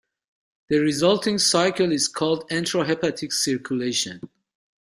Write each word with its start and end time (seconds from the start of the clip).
The 0.69 0.79
resulting 0.79 1.37
cycle 1.37 1.91
is 1.91 2.07
called 2.07 2.49
enterohepatic 2.49 3.31
circulation. 3.31 4.19